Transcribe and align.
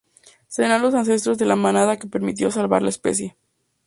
Serán 0.47 0.81
los 0.81 0.95
ancestros 0.95 1.37
de 1.37 1.45
la 1.45 1.55
manada 1.55 1.97
que 1.99 2.07
permitió 2.07 2.49
salvar 2.49 2.81
la 2.81 2.89
especie. 2.89 3.37